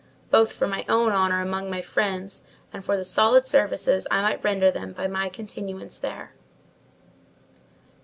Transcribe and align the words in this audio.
both 0.31 0.51
for 0.51 0.65
my 0.67 0.83
own 0.89 1.11
honour 1.11 1.43
among 1.43 1.69
my 1.69 1.79
friends 1.79 2.43
and 2.73 2.83
for 2.83 2.97
the 2.97 3.05
solid 3.05 3.45
services 3.45 4.07
I 4.09 4.23
might 4.23 4.43
render 4.43 4.71
them 4.71 4.93
by 4.93 5.05
my 5.05 5.29
continuance 5.29 5.99
there. 5.99 6.33